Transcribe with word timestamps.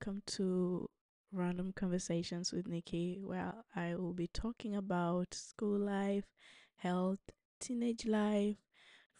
Welcome 0.00 0.22
to 0.36 0.88
Random 1.32 1.72
Conversations 1.72 2.52
with 2.52 2.68
Nikki, 2.68 3.18
where 3.20 3.52
I 3.74 3.96
will 3.96 4.12
be 4.12 4.28
talking 4.28 4.76
about 4.76 5.34
school 5.34 5.76
life, 5.76 6.22
health, 6.76 7.18
teenage 7.58 8.06
life, 8.06 8.58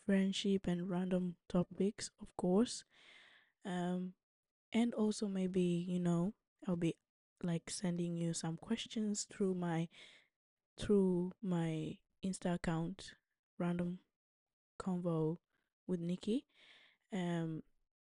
friendship, 0.07 0.69
and 0.69 0.89
random 0.89 1.35
topics, 1.49 2.13
of 2.23 2.29
course. 2.37 2.85
Um, 3.67 4.13
and 4.73 4.95
also 4.95 5.27
maybe 5.27 5.63
you 5.63 5.99
know 5.99 6.35
I'll 6.69 6.77
be 6.77 6.95
like 7.43 7.71
sending 7.71 8.15
you 8.15 8.33
some 8.33 8.57
questions 8.57 9.27
through 9.29 9.55
my 9.55 9.89
through 10.79 11.33
my 11.43 11.99
Insta 12.25 12.55
account, 12.55 13.15
Random 13.59 13.99
Convo 14.81 15.39
with 15.89 15.99
Nikki. 15.99 16.45
Um, 17.13 17.65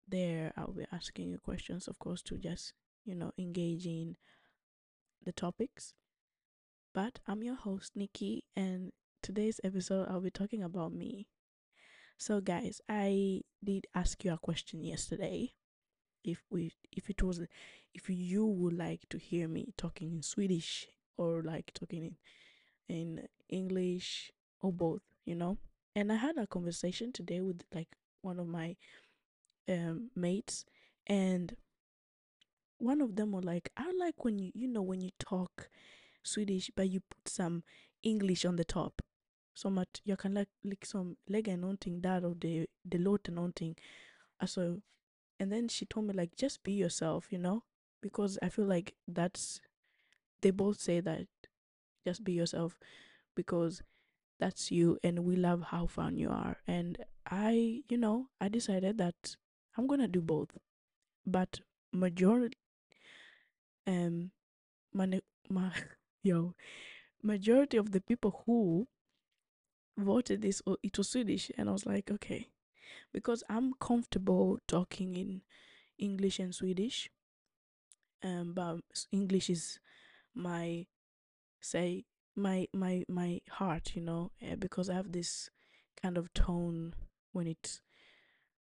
there 0.08 0.52
I'll 0.56 0.72
be 0.72 0.86
asking 0.92 1.30
you 1.30 1.38
questions, 1.38 1.88
of 1.88 1.98
course, 1.98 2.22
to 2.24 2.38
just, 2.38 2.72
you 3.04 3.14
know, 3.14 3.32
engage 3.38 3.86
in 3.86 4.16
the 5.24 5.32
topics. 5.32 5.94
But 6.94 7.20
I'm 7.26 7.42
your 7.42 7.56
host, 7.56 7.92
Nikki, 7.96 8.44
and 8.56 8.92
today's 9.22 9.60
episode 9.64 10.08
I'll 10.08 10.20
be 10.20 10.30
talking 10.30 10.62
about 10.62 10.92
me. 10.92 11.26
So 12.18 12.40
guys, 12.40 12.80
I 12.88 13.42
did 13.62 13.86
ask 13.94 14.24
you 14.24 14.32
a 14.32 14.38
question 14.38 14.84
yesterday. 14.84 15.52
If 16.24 16.42
we 16.50 16.72
if 16.92 17.10
it 17.10 17.22
was 17.22 17.40
if 17.94 18.08
you 18.10 18.46
would 18.46 18.74
like 18.74 19.08
to 19.10 19.18
hear 19.18 19.48
me 19.48 19.74
talking 19.76 20.12
in 20.12 20.22
Swedish 20.22 20.86
or 21.16 21.42
like 21.42 21.72
talking 21.74 22.16
in 22.88 22.96
in 22.96 23.28
English 23.48 24.32
or 24.60 24.72
both, 24.72 25.02
you 25.24 25.34
know? 25.34 25.58
And 25.96 26.12
I 26.12 26.16
had 26.16 26.38
a 26.38 26.46
conversation 26.46 27.12
today 27.12 27.40
with 27.40 27.62
like 27.74 27.88
one 28.22 28.38
of 28.40 28.48
my 28.48 28.76
um 29.68 30.10
mates 30.14 30.64
and 31.06 31.56
one 32.78 33.00
of 33.00 33.16
them 33.16 33.32
were 33.32 33.54
like 33.54 33.70
i 33.76 33.90
like 33.92 34.24
when 34.24 34.38
you 34.38 34.50
you 34.54 34.68
know 34.68 34.82
when 34.82 35.00
you 35.00 35.10
talk 35.18 35.70
swedish 36.22 36.70
but 36.76 36.88
you 36.88 37.00
put 37.00 37.28
some 37.28 37.62
english 38.02 38.44
on 38.44 38.56
the 38.56 38.64
top. 38.64 39.02
So 39.54 39.80
att 39.80 40.00
jag 40.02 40.18
kan 40.18 40.34
like, 40.34 40.50
like 40.62 40.68
liksom 40.68 41.16
lägga 41.26 41.56
någonting 41.56 42.02
där 42.02 42.24
och 42.24 42.36
det, 42.36 42.66
det 42.82 42.98
låter 42.98 43.32
någonting 43.32 43.80
alltså 44.36 44.80
and 45.38 45.52
then 45.52 45.68
she 45.68 45.86
told 45.86 46.06
me 46.06 46.12
like 46.12 46.44
just 46.44 46.62
be 46.62 46.72
yourself 46.72 47.32
you 47.32 47.42
know 47.42 47.60
because 48.02 48.38
i 48.42 48.50
feel 48.50 48.68
like 48.68 48.92
that's 49.06 49.60
they 50.40 50.52
both 50.52 50.78
say 50.80 51.00
that 51.02 51.28
just 52.04 52.24
be 52.24 52.32
yourself 52.32 52.78
because 53.34 53.82
that's 54.40 54.72
you 54.72 54.98
and 55.02 55.18
we 55.18 55.36
love 55.36 55.62
how 55.62 55.86
fun 55.86 56.18
you 56.18 56.30
are. 56.30 56.56
And 56.66 56.98
i 57.26 57.84
you 57.88 57.98
know 57.98 58.28
i 58.40 58.48
decided 58.48 58.98
that 58.98 59.36
I'm 59.76 59.86
gonna 59.86 60.08
do 60.08 60.20
both, 60.20 60.56
but 61.26 61.60
majority, 61.92 62.56
um, 63.86 64.30
my, 64.92 65.20
my 65.48 65.72
yo, 66.22 66.54
majority 67.22 67.76
of 67.76 67.92
the 67.92 68.00
people 68.00 68.42
who 68.46 68.86
voted 69.96 70.42
this, 70.42 70.62
oh, 70.66 70.76
it 70.82 70.96
was 70.96 71.10
Swedish, 71.10 71.50
and 71.56 71.68
I 71.68 71.72
was 71.72 71.86
like, 71.86 72.10
okay, 72.10 72.48
because 73.12 73.42
I'm 73.48 73.74
comfortable 73.80 74.58
talking 74.68 75.16
in 75.16 75.42
English 75.98 76.38
and 76.38 76.54
Swedish, 76.54 77.10
um, 78.22 78.52
but 78.54 78.80
English 79.12 79.50
is 79.50 79.78
my 80.34 80.86
say 81.60 82.04
my 82.36 82.66
my 82.72 83.04
my 83.08 83.40
heart, 83.50 83.94
you 83.94 84.02
know, 84.02 84.32
uh, 84.42 84.56
because 84.56 84.88
I 84.90 84.94
have 84.94 85.12
this 85.12 85.50
kind 86.00 86.18
of 86.18 86.32
tone 86.34 86.94
when 87.32 87.46
it 87.46 87.80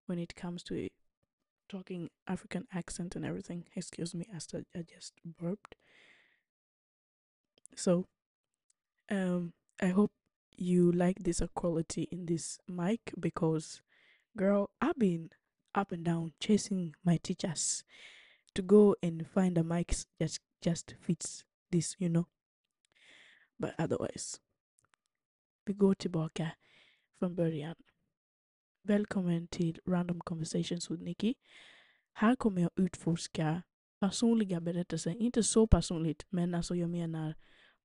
when 0.06 0.20
it 0.20 0.36
comes 0.36 0.64
to 0.64 0.90
talking 1.70 2.10
African 2.28 2.68
accent 2.74 3.16
and 3.16 3.26
everything. 3.26 3.66
Excuse 3.76 4.14
me, 4.14 4.28
I 4.34 4.38
just 4.82 5.14
burped. 5.26 5.76
So, 7.76 8.08
um, 9.10 9.54
I 9.82 9.88
hope 9.88 10.12
you 10.58 10.92
like 10.92 11.20
this 11.20 11.42
quality 11.56 12.08
in 12.12 12.26
this 12.26 12.60
mic 12.68 13.14
because, 13.20 13.82
girl, 14.38 14.70
I've 14.82 15.00
been 15.00 15.30
up 15.74 15.92
and 15.92 16.04
down 16.04 16.34
chasing 16.40 16.94
my 17.06 17.18
teachers 17.24 17.84
to 18.54 18.62
go 18.62 18.96
and 19.02 19.26
find 19.26 19.58
a 19.58 19.64
mic 19.64 19.96
that 20.20 20.38
just 20.62 20.96
fits 21.00 21.46
this, 21.72 21.96
you 21.98 22.10
know. 22.10 22.28
But 23.60 23.76
otherwise, 23.80 24.40
we 25.68 25.74
go 25.74 25.94
to 25.94 26.10
tillbaka 26.10 26.54
from 27.18 27.36
början. 27.36 27.76
Välkommen 28.84 29.47
till 29.47 29.80
Random 29.86 30.19
Conversations 30.19 30.92
with 30.92 31.03
Nikki. 31.03 31.36
Här 32.14 32.36
kommer 32.36 32.62
jag 32.62 32.72
utforska 32.75 33.64
personliga 34.00 34.62
berättelser. 34.62 35.22
Inte 35.22 35.44
så 35.44 35.68
personligt, 35.68 36.25
men 36.30 36.56
alltså 36.56 36.75
jag 36.75 36.90
menar 36.90 37.36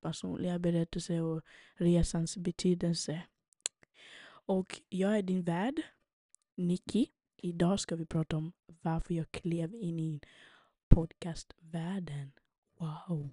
personliga 0.01 0.59
berättelser 0.59 1.23
och 1.23 1.43
resans 1.75 2.37
betydelse. 2.37 3.23
Och 4.47 4.81
jag 4.89 5.19
är 5.19 5.23
din 5.23 5.43
värd, 5.43 5.83
Nikki. 6.55 7.11
Idag 7.37 7.81
ska 7.81 7.97
vi 7.97 8.07
prata 8.07 8.37
om 8.37 8.53
varför 8.67 9.15
jag 9.15 9.31
klev 9.31 9.75
in 9.75 10.01
i 10.01 10.21
podcastvärlden. 10.89 12.33
Wow. 12.79 13.31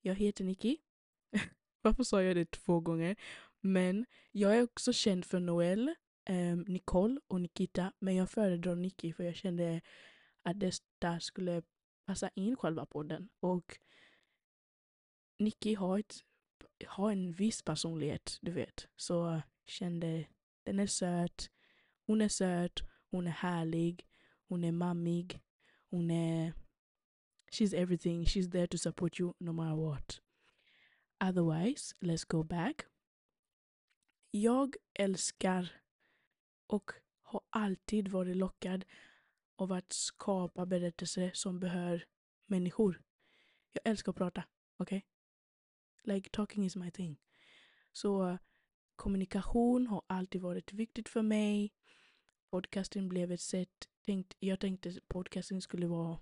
Jag 0.00 0.14
heter 0.14 0.44
Nikki. 0.44 0.78
varför 1.82 2.04
sa 2.04 2.22
jag 2.22 2.36
det 2.36 2.50
två 2.50 2.80
gånger? 2.80 3.16
Men 3.60 4.06
jag 4.32 4.56
är 4.58 4.62
också 4.62 4.92
känd 4.92 5.24
för 5.24 5.40
Noel 5.40 5.94
um, 6.28 6.64
Nicole 6.68 7.20
och 7.28 7.40
Nikita, 7.40 7.92
men 7.98 8.16
jag 8.16 8.30
föredrar 8.30 8.76
Nicky 8.76 9.12
för 9.12 9.24
jag 9.24 9.36
kände 9.36 9.80
att 10.42 10.60
detta 10.60 11.20
skulle 11.20 11.62
passa 12.06 12.30
in 12.34 12.56
själva 12.56 12.86
podden. 12.86 13.28
Och 13.40 13.78
Nicky 15.38 15.74
har, 15.74 15.98
ett, 15.98 16.14
har 16.86 17.12
en 17.12 17.32
viss 17.32 17.62
personlighet, 17.62 18.38
du 18.40 18.52
vet. 18.52 18.88
Så 18.96 19.42
kände, 19.66 20.26
den 20.62 20.78
är 20.80 20.86
söt, 20.86 21.50
hon 22.06 22.20
är 22.20 22.28
söt, 22.28 22.80
hon 23.10 23.26
är 23.26 23.30
härlig, 23.30 24.06
hon 24.48 24.64
är 24.64 24.72
mammig, 24.72 25.40
hon 25.90 26.10
är... 26.10 26.52
She's 27.52 27.76
everything, 27.76 28.24
she's 28.24 28.50
there 28.50 28.66
to 28.66 28.78
support 28.78 29.20
you 29.20 29.34
no 29.38 29.52
matter 29.52 29.76
what. 29.76 30.20
Otherwise, 31.20 31.94
let's 32.00 32.24
go 32.28 32.42
back. 32.42 32.82
Jag 34.30 34.76
älskar 34.94 35.72
och 36.68 36.90
har 37.22 37.40
alltid 37.50 38.08
varit 38.08 38.36
lockad 38.36 38.84
av 39.56 39.72
att 39.72 39.92
skapa 39.92 40.66
berättelser 40.66 41.30
som 41.34 41.60
behör 41.60 42.06
människor. 42.46 43.02
Jag 43.72 43.82
älskar 43.84 44.12
att 44.12 44.18
prata, 44.18 44.44
okej? 44.76 45.06
Okay? 46.02 46.14
Like 46.14 46.30
talking 46.30 46.64
is 46.64 46.76
my 46.76 46.90
thing. 46.90 47.20
Så 47.92 48.38
kommunikation 48.96 49.86
har 49.86 50.02
alltid 50.06 50.40
varit 50.40 50.72
viktigt 50.72 51.08
för 51.08 51.22
mig. 51.22 51.72
Podcasting 52.50 53.08
blev 53.08 53.32
ett 53.32 53.40
sätt, 53.40 53.88
tänkt, 54.06 54.34
jag 54.38 54.60
tänkte 54.60 55.00
podcasting 55.08 55.62
skulle 55.62 55.86
vara 55.86 56.20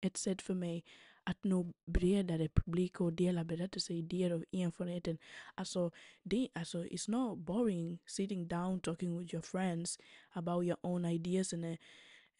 ett 0.00 0.16
sätt 0.16 0.42
för 0.42 0.54
mig 0.54 0.84
att 1.30 1.44
nå 1.44 1.72
bredare 1.86 2.48
publik 2.48 3.00
och 3.00 3.12
dela 3.12 3.44
berättelser, 3.44 3.94
idéer 3.94 4.32
och 4.32 4.44
erfarenheten. 4.52 5.18
Alltså, 5.54 5.90
det, 6.22 6.48
alltså, 6.54 6.84
it's 6.84 7.10
not 7.10 7.38
boring 7.38 7.98
sitting 8.06 8.48
down 8.48 8.80
talking 8.80 9.18
with 9.18 9.34
your 9.34 9.42
friends 9.42 9.98
about 10.30 10.64
your 10.64 10.78
own 10.82 11.04
ideas 11.04 11.52
and, 11.52 11.78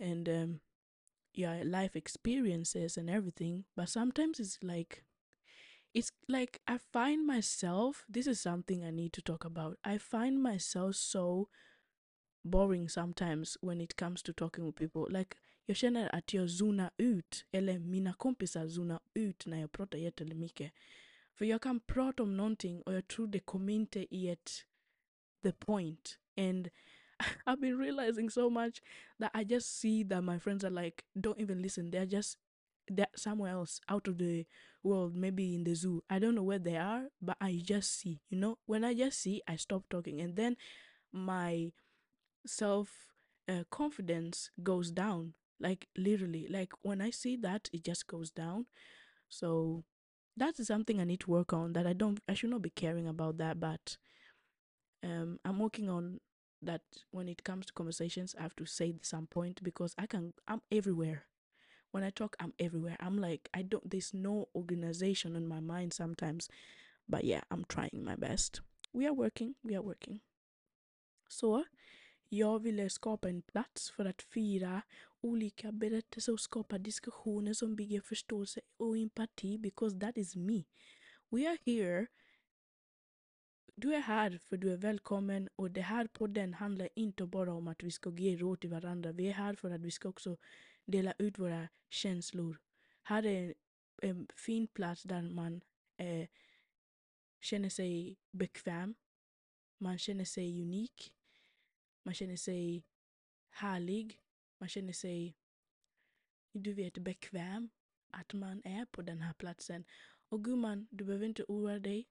and 0.00 0.28
um, 0.28 0.60
your 1.34 1.64
life 1.64 1.98
experiences 1.98 2.98
and 2.98 3.10
everything. 3.10 3.64
But 3.76 3.88
sometimes 3.88 4.40
it's 4.40 4.62
like, 4.62 5.04
it's 5.94 6.12
like 6.28 6.60
I 6.66 6.78
find 6.92 7.26
myself, 7.26 8.04
this 8.08 8.26
is 8.26 8.40
something 8.40 8.84
I 8.84 8.90
need 8.90 9.12
to 9.12 9.22
talk 9.22 9.44
about. 9.44 9.78
I 9.84 9.98
find 9.98 10.42
myself 10.42 10.96
so 10.96 11.48
boring 12.44 12.88
sometimes 12.88 13.56
when 13.60 13.80
it 13.80 13.96
comes 13.96 14.22
to 14.22 14.32
talking 14.32 14.64
with 14.64 14.76
people. 14.76 15.06
Like, 15.10 15.36
jag 15.70 15.76
känner 15.76 16.14
att 16.14 16.34
jag 16.34 16.50
zonar 16.50 16.90
ut, 16.96 17.46
eller 17.52 17.78
mina 17.78 18.12
kompisar 18.12 18.68
zonar 18.68 19.00
ut 19.14 19.46
när 19.46 19.60
jag 19.60 19.72
pratar 19.72 19.98
jättemycket. 19.98 20.72
För 21.34 21.44
jag 21.44 21.62
kan 21.62 21.80
prata 21.80 22.22
om 22.22 22.36
någonting 22.36 22.82
och 22.82 22.94
jag 22.94 23.08
tror 23.08 23.26
det 23.26 23.38
kommer 23.38 23.72
inte 23.72 24.14
i 24.14 24.28
ett 24.28 24.50
the 25.42 25.52
point. 25.52 26.18
And 26.36 26.68
I've 27.46 27.60
been 27.60 27.78
realizing 27.78 28.30
so 28.30 28.50
much 28.50 28.82
that 29.18 29.30
I 29.34 29.44
just 29.54 29.78
see 29.80 30.04
that 30.04 30.24
my 30.24 30.38
friends 30.38 30.64
are 30.64 30.84
like, 30.84 31.04
don't 31.14 31.40
even 31.40 31.62
listen. 31.62 31.90
They're 31.90 32.10
just 32.16 32.38
they're 32.90 33.14
somewhere 33.14 33.52
else 33.52 33.80
out 33.88 34.08
of 34.08 34.18
the 34.18 34.46
world, 34.82 35.14
maybe 35.14 35.54
in 35.54 35.64
the 35.64 35.74
zoo. 35.74 36.02
I 36.10 36.18
don't 36.18 36.34
know 36.34 36.46
where 36.48 36.62
they 36.62 36.78
are, 36.78 37.10
but 37.22 37.36
I 37.40 37.62
just 37.62 38.00
see, 38.00 38.20
you 38.28 38.38
know, 38.38 38.58
when 38.66 38.84
I 38.84 38.94
just 38.94 39.20
see, 39.20 39.40
I 39.46 39.56
stop 39.56 39.84
talking. 39.88 40.20
And 40.20 40.34
then 40.36 40.56
my 41.12 41.72
self 42.44 42.88
uh, 43.48 43.62
confidence 43.70 44.50
goes 44.62 44.90
down 44.90 45.34
like 45.60 45.88
literally 45.96 46.46
like 46.48 46.72
when 46.82 47.00
i 47.00 47.10
see 47.10 47.36
that 47.36 47.68
it 47.72 47.84
just 47.84 48.06
goes 48.06 48.30
down 48.30 48.66
so 49.28 49.84
that's 50.36 50.66
something 50.66 51.00
i 51.00 51.04
need 51.04 51.20
to 51.20 51.30
work 51.30 51.52
on 51.52 51.72
that 51.72 51.86
i 51.86 51.92
don't 51.92 52.20
i 52.28 52.34
should 52.34 52.50
not 52.50 52.62
be 52.62 52.70
caring 52.70 53.06
about 53.06 53.36
that 53.38 53.60
but 53.60 53.96
um 55.04 55.38
i'm 55.44 55.58
working 55.58 55.88
on 55.88 56.20
that 56.62 56.82
when 57.10 57.28
it 57.28 57.44
comes 57.44 57.66
to 57.66 57.72
conversations, 57.72 58.34
I 58.38 58.42
have 58.42 58.56
to 58.56 58.66
say 58.66 58.94
some 59.02 59.26
point 59.26 59.62
because 59.62 59.94
I 59.98 60.06
can, 60.06 60.34
I'm 60.46 60.62
everywhere. 60.70 61.24
When 61.90 62.04
I 62.04 62.10
talk, 62.10 62.36
I'm 62.38 62.52
everywhere. 62.58 62.96
I'm 63.00 63.18
like, 63.18 63.48
I 63.52 63.62
don't, 63.62 63.88
there's 63.90 64.14
no 64.14 64.48
organization 64.54 65.36
in 65.36 65.48
my 65.48 65.60
mind 65.60 65.92
sometimes. 65.92 66.48
But 67.08 67.24
yeah, 67.24 67.40
I'm 67.50 67.64
trying 67.68 68.04
my 68.04 68.14
best. 68.14 68.60
We 68.92 69.06
are 69.06 69.12
working, 69.12 69.54
we 69.64 69.74
are 69.74 69.82
working. 69.82 70.20
Så 71.28 71.64
jag 72.28 72.62
ville 72.62 72.90
skapa 72.90 73.28
en 73.28 73.42
plats 73.42 73.90
för 73.90 74.04
att 74.04 74.22
fira 74.22 74.82
olika 75.20 75.72
berättelser 75.72 76.32
och 76.32 76.40
skapa 76.40 76.78
diskussioner 76.78 77.54
som 77.54 77.76
bygger 77.76 78.00
förståelse 78.00 78.60
och 78.76 78.98
empati 78.98 79.58
because 79.58 80.00
that 80.00 80.16
is 80.16 80.36
me. 80.36 80.64
We 81.30 81.48
are 81.48 81.58
here 81.64 82.06
du 83.80 83.94
är 83.94 84.00
här 84.00 84.38
för 84.38 84.56
du 84.56 84.72
är 84.72 84.76
välkommen 84.76 85.48
och 85.56 85.70
det 85.70 85.80
här 85.80 86.06
podden 86.06 86.54
handlar 86.54 86.88
inte 86.94 87.26
bara 87.26 87.54
om 87.54 87.68
att 87.68 87.82
vi 87.82 87.90
ska 87.90 88.10
ge 88.10 88.36
råd 88.36 88.60
till 88.60 88.70
varandra. 88.70 89.12
Vi 89.12 89.28
är 89.28 89.32
här 89.32 89.54
för 89.54 89.70
att 89.70 89.80
vi 89.80 89.90
ska 89.90 90.08
också 90.08 90.36
dela 90.84 91.14
ut 91.18 91.38
våra 91.38 91.68
känslor. 91.90 92.58
Här 93.02 93.26
är 93.26 93.54
en, 94.02 94.28
fin 94.36 94.68
plats 94.68 95.02
där 95.02 95.22
man 95.22 95.60
eh, 95.96 96.28
känner 97.40 97.68
sig 97.68 98.16
bekväm. 98.30 98.94
Man 99.78 99.98
känner 99.98 100.24
sig 100.24 100.62
unik. 100.62 101.12
Man 102.02 102.14
känner 102.14 102.36
sig 102.36 102.84
härlig. 103.50 104.20
Man 104.60 104.68
känner 104.68 104.92
sig, 104.92 105.36
du 106.52 106.72
vet, 106.74 106.98
bekväm 106.98 107.70
att 108.10 108.32
man 108.32 108.62
är 108.64 108.86
på 108.86 109.02
den 109.02 109.20
här 109.20 109.34
platsen. 109.34 109.84
Och 110.28 110.44
gumman, 110.44 110.88
du 110.90 111.04
behöver 111.04 111.26
inte 111.26 111.44
oroa 111.44 111.78
dig 111.78 112.08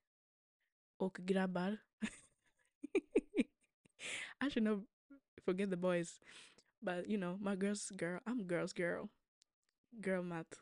och 0.98 1.16
grabbar. 1.16 1.78
I 4.42 4.50
should 4.50 4.64
not 4.64 4.84
forget 5.46 5.70
the 5.70 5.78
boys. 5.78 6.20
But 6.82 7.08
you 7.08 7.18
know, 7.18 7.38
my 7.42 7.56
girl's 7.56 7.92
girl, 7.92 8.20
I'm 8.26 8.48
girl's 8.48 8.74
girl. 8.74 9.10
Girl 10.02 10.24
math. 10.24 10.60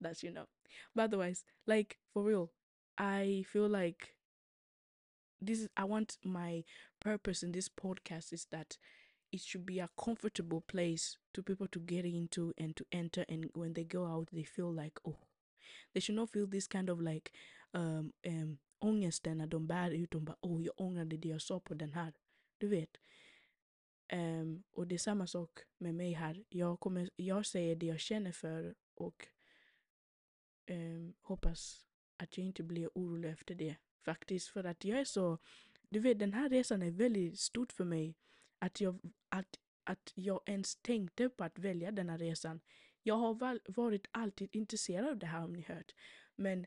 That's 0.00 0.22
you 0.24 0.32
know. 0.32 0.46
But 0.94 1.04
otherwise, 1.04 1.44
like 1.66 1.98
for 2.12 2.24
real, 2.24 2.50
I 2.98 3.44
feel 3.48 3.68
like 3.68 4.16
this 5.40 5.60
is 5.60 5.68
I 5.76 5.84
want 5.84 6.18
my 6.24 6.64
purpose 7.00 7.42
in 7.42 7.52
this 7.52 7.68
podcast 7.68 8.32
is 8.32 8.46
that 8.50 8.78
it 9.32 9.40
should 9.40 9.66
be 9.66 9.80
a 9.80 9.88
comfortable 10.04 10.60
place 10.60 11.18
to 11.32 11.42
people 11.42 11.68
to 11.68 11.80
get 11.80 12.04
into 12.04 12.52
and 12.58 12.76
to 12.76 12.84
enter 12.90 13.24
and 13.28 13.50
when 13.54 13.74
they 13.74 13.84
go 13.84 14.06
out 14.06 14.28
they 14.30 14.44
feel 14.44 14.72
like 14.72 15.00
oh 15.04 15.16
they 15.92 16.00
should 16.00 16.16
not 16.16 16.30
feel 16.30 16.46
this 16.50 16.68
kind 16.68 16.90
of 16.90 17.00
like 17.00 17.30
um 17.74 18.12
um 18.26 18.58
ångesten 18.80 19.38
när 19.38 19.46
de 19.46 19.66
bär 19.66 19.90
ut, 19.90 20.10
de 20.10 20.24
bara 20.24 20.36
oh 20.40 20.62
jag 20.62 20.80
ångrade 20.80 21.16
det 21.16 21.28
jag 21.28 21.42
sa 21.42 21.60
på 21.60 21.74
den 21.74 21.92
här. 21.92 22.12
Du 22.58 22.68
vet. 22.68 22.96
Um, 24.12 24.62
och 24.70 24.86
det 24.86 24.94
är 24.94 24.98
samma 24.98 25.26
sak 25.26 25.58
med 25.78 25.94
mig 25.94 26.12
här. 26.12 26.44
Jag, 26.48 26.80
kommer, 26.80 27.10
jag 27.16 27.46
säger 27.46 27.76
det 27.76 27.86
jag 27.86 28.00
känner 28.00 28.32
för 28.32 28.74
och 28.94 29.28
um, 30.70 31.14
hoppas 31.20 31.86
att 32.16 32.38
jag 32.38 32.46
inte 32.46 32.62
blir 32.62 32.90
orolig 32.94 33.30
efter 33.30 33.54
det. 33.54 33.76
Faktiskt 34.04 34.48
för 34.48 34.64
att 34.64 34.84
jag 34.84 35.00
är 35.00 35.04
så, 35.04 35.38
du 35.88 36.00
vet 36.00 36.18
den 36.18 36.32
här 36.32 36.48
resan 36.48 36.82
är 36.82 36.90
väldigt 36.90 37.38
stort 37.38 37.72
för 37.72 37.84
mig. 37.84 38.14
Att 38.60 38.80
jag, 38.80 39.00
att, 39.28 39.58
att 39.84 40.12
jag 40.14 40.40
ens 40.46 40.76
tänkte 40.76 41.28
på 41.28 41.44
att 41.44 41.58
välja 41.58 41.90
denna 41.90 42.16
resan. 42.18 42.60
Jag 43.02 43.14
har 43.14 43.34
varit 43.72 44.06
alltid 44.10 44.48
intresserad 44.52 45.08
av 45.08 45.18
det 45.18 45.26
här 45.26 45.44
om 45.44 45.52
ni 45.52 45.62
hört. 45.62 45.94
Men 46.36 46.66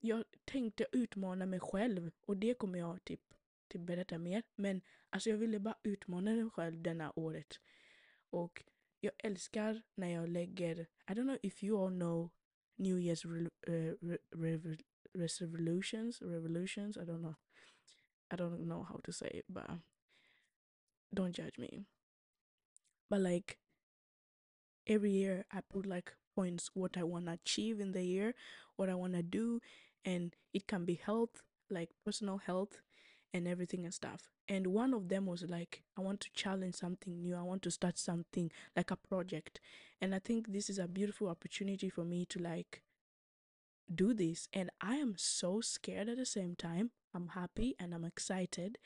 jag 0.00 0.24
tänkte 0.44 0.86
utmana 0.92 1.46
mig 1.46 1.60
själv 1.60 2.10
och 2.26 2.36
det 2.36 2.54
kommer 2.54 2.78
jag 2.78 3.04
typ, 3.04 3.20
typ 3.68 3.82
berätta 3.82 4.18
mer. 4.18 4.42
Men 4.54 4.80
alltså 5.10 5.30
jag 5.30 5.36
ville 5.36 5.60
bara 5.60 5.78
utmana 5.82 6.34
mig 6.34 6.50
själv 6.50 6.82
denna 6.82 7.12
året. 7.16 7.60
Och 8.30 8.64
jag 9.00 9.12
älskar 9.18 9.82
när 9.94 10.08
jag 10.08 10.28
lägger, 10.28 10.80
I 10.80 11.12
don't 11.12 11.22
know 11.22 11.38
if 11.42 11.64
you 11.64 11.84
all 11.84 11.92
know 11.92 12.30
New 12.76 12.98
Year's 12.98 13.50
eh, 13.66 13.72
re, 14.00 14.18
re, 14.30 14.56
re, 14.56 14.76
resolutions, 15.14 16.22
revolutions, 16.22 16.96
I 16.96 17.00
don't 17.00 17.20
know. 17.20 17.34
I 18.30 18.36
don't 18.36 18.64
know 18.64 18.82
how 18.82 19.00
to 19.00 19.12
say 19.12 19.28
it, 19.28 19.46
but 19.48 19.64
don't 21.14 21.32
judge 21.32 21.58
me. 21.58 21.86
But 23.10 23.20
like 23.20 23.58
every 24.86 25.10
year 25.10 25.44
I 25.52 25.60
put 25.60 25.86
like 25.86 26.14
points 26.34 26.70
what 26.74 26.96
I 26.96 27.02
want 27.04 27.26
to 27.26 27.32
achieve 27.32 27.80
in 27.80 27.92
the 27.92 28.04
year, 28.04 28.34
what 28.76 28.88
I 28.88 28.94
want 28.94 29.14
to 29.14 29.22
do, 29.22 29.60
and 30.04 30.34
it 30.52 30.66
can 30.66 30.84
be 30.84 30.94
health 30.94 31.42
like 31.70 31.90
personal 32.04 32.38
health 32.38 32.80
and 33.32 33.48
everything 33.48 33.84
and 33.84 33.94
stuff. 33.94 34.28
And 34.48 34.66
one 34.68 34.92
of 34.92 35.08
them 35.08 35.26
was 35.26 35.42
like 35.42 35.82
i 35.96 36.00
want 36.00 36.20
to 36.20 36.30
challenge 36.34 36.74
something 36.74 37.20
new. 37.20 37.34
I 37.36 37.42
want 37.42 37.62
to 37.62 37.70
start 37.70 37.98
something 37.98 38.50
like 38.76 38.90
a 38.90 38.96
project. 38.96 39.60
And 40.00 40.14
i 40.14 40.18
think 40.18 40.52
this 40.52 40.68
is 40.68 40.78
a 40.78 40.88
beautiful 40.88 41.28
opportunity 41.28 41.88
for 41.88 42.04
me 42.04 42.26
to 42.26 42.38
like 42.38 42.82
do 43.92 44.12
this. 44.14 44.48
And 44.52 44.70
i 44.80 44.96
am 44.96 45.14
so 45.16 45.60
scared 45.60 46.08
at 46.08 46.18
the 46.18 46.26
same 46.26 46.54
time. 46.56 46.90
I'm 47.14 47.28
happy 47.28 47.74
and 47.78 47.94
i'm 47.94 48.04
excited 48.04 48.78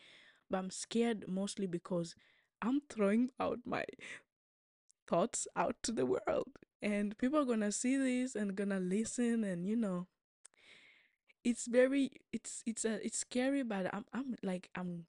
but 0.51 0.59
i'm 0.59 0.71
scared 0.71 1.25
mostly 1.29 1.67
because 1.67 2.15
i'm 2.63 2.81
throwing 2.89 3.31
out 3.41 3.59
my 3.65 3.85
thoughts 5.07 5.47
out 5.57 5.77
to 5.83 5.93
the 5.93 6.07
world 6.07 6.49
and 6.83 7.17
people 7.19 7.39
are 7.39 7.45
gonna 7.45 7.73
see 7.73 7.97
this 7.97 8.35
and 8.35 8.57
gonna 8.57 8.81
listen 8.81 9.45
and 9.45 9.67
you 9.67 9.77
know 9.77 10.07
it's 11.45 11.67
very 11.67 12.11
it's 12.33 12.63
it's 12.67 12.85
a 12.85 13.05
it's 13.07 13.19
scary 13.19 13.63
but 13.63 13.93
i'm 13.95 14.05
i'm 14.13 14.35
like 14.43 14.69
i'm 14.75 15.07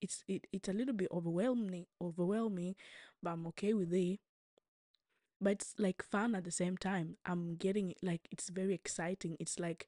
it's 0.00 0.24
it, 0.28 0.46
it's 0.52 0.68
a 0.68 0.72
little 0.72 0.94
bit 0.94 1.08
overwhelming 1.12 1.86
overwhelming 2.00 2.74
but 3.22 3.30
i'm 3.30 3.46
okay 3.46 3.74
with 3.74 3.92
it. 3.92 4.20
But 5.40 5.52
it's 5.52 5.74
like 5.78 6.02
fun 6.02 6.34
at 6.34 6.42
the 6.42 6.50
same 6.50 6.76
time. 6.76 7.16
I'm 7.24 7.54
getting 7.54 7.94
like 8.02 8.26
it's 8.32 8.48
very 8.48 8.74
exciting. 8.74 9.36
It's 9.38 9.60
like 9.60 9.86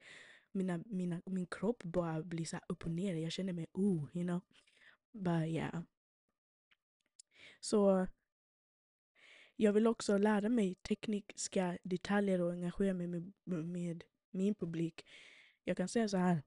mina 0.54 0.80
mina 0.90 1.22
min 1.28 1.46
kropp 1.46 1.82
bara 1.84 2.22
blir 2.22 2.44
så 2.44 2.58
upp 2.68 2.86
mig 2.86 3.66
oh 3.74 4.08
you 4.12 4.24
know 4.24 4.42
but 5.12 5.46
yeah 5.46 5.82
så 7.60 8.06
jag 9.56 9.72
vill 9.72 9.86
också 9.86 10.18
lära 10.18 10.48
mig 10.48 10.74
tekniska 10.74 11.78
detaljer 11.82 12.40
och 12.40 12.52
engagera 12.52 12.94
mig 12.94 13.06
med, 13.06 13.32
med 13.44 14.04
min 14.30 14.54
publik 14.54 15.04
jag 15.64 15.76
kan 15.76 15.88
säga 15.88 16.08
så 16.08 16.16
här. 16.16 16.42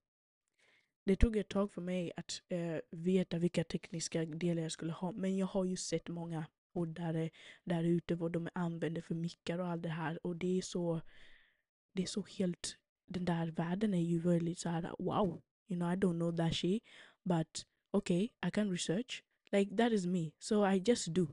Det 1.06 1.16
tog 1.16 1.38
ett 1.38 1.50
tag 1.50 1.72
för 1.72 1.82
mig 1.82 2.12
att 2.16 2.42
eh, 2.50 2.80
veta 2.92 3.38
vilka 3.38 3.64
tekniska 3.64 4.26
delar 4.26 4.62
jag 4.62 4.72
skulle 4.72 4.94
ha. 4.94 5.12
Men 5.12 5.38
jag 5.38 5.48
har 5.48 5.66
ju 5.66 5.76
sett 5.76 6.10
många 6.10 6.46
poddare 6.74 7.30
där 7.64 7.84
ute 7.84 8.16
vad 8.16 8.32
de 8.32 8.50
använder 8.54 9.02
för 9.02 9.16
mickar 9.16 9.60
och 9.60 9.68
allt 9.68 9.84
det 9.84 9.90
här. 9.90 10.26
Och 10.26 10.36
det 10.36 10.58
är 10.58 10.62
så, 10.62 11.02
det 11.94 12.04
är 12.04 12.08
så 12.08 12.26
helt, 12.38 12.78
den 13.06 13.26
där 13.26 13.48
världen 13.48 13.94
är 13.94 14.02
ju 14.02 14.20
väldigt 14.20 14.60
så 14.60 14.70
här 14.70 14.96
wow. 15.00 15.42
You 15.68 15.80
know 15.80 15.94
I 15.94 15.96
don't 15.96 16.20
know 16.20 16.38
that 16.38 16.56
shit. 16.56 16.84
But 17.24 17.66
okay, 17.94 18.32
I 18.42 18.50
can 18.50 18.70
research. 18.70 19.24
Like 19.52 19.76
that 19.76 19.92
is 19.92 20.08
me. 20.08 20.34
So 20.40 20.64
I 20.64 20.80
just 20.80 21.14
do. 21.14 21.28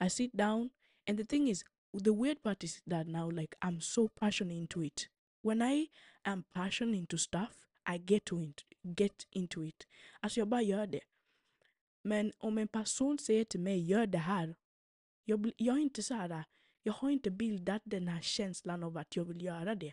I 0.00 0.08
sit 0.08 0.36
down 0.36 0.70
and 1.06 1.18
the 1.18 1.24
thing 1.24 1.48
is 1.48 1.64
the 1.94 2.12
weird 2.12 2.42
part 2.42 2.64
is 2.64 2.82
that 2.86 3.06
now 3.06 3.30
like 3.30 3.56
I'm 3.62 3.80
so 3.80 4.08
passionate 4.08 4.56
into 4.56 4.82
it. 4.82 5.08
When 5.42 5.62
I 5.62 5.88
am 6.24 6.44
passionate 6.52 6.98
into 6.98 7.16
stuff, 7.16 7.66
I 7.86 7.98
get 7.98 8.26
to 8.26 8.42
it, 8.42 8.64
get 8.94 9.26
into 9.32 9.64
it. 9.64 9.86
Alltså 10.20 10.40
jag 10.40 10.48
bara 10.48 10.62
gör 10.62 10.86
det. 10.86 11.00
Men 12.02 12.32
om 12.38 12.58
en 12.58 12.68
person 12.68 13.18
säger 13.18 13.44
till 13.44 13.60
mig, 13.60 13.80
gör 13.80 14.06
det 14.06 14.18
här. 14.18 14.54
Jag, 15.24 15.52
jag 15.56 15.76
är 15.76 15.80
inte 15.80 16.02
så 16.02 16.14
här, 16.14 16.44
jag 16.82 16.92
har 16.92 17.10
inte 17.10 17.30
bildat 17.30 17.82
den 17.84 18.08
här 18.08 18.20
känslan 18.20 18.82
av 18.82 18.96
att 18.96 19.16
jag 19.16 19.24
vill 19.24 19.42
göra 19.42 19.74
det. 19.74 19.92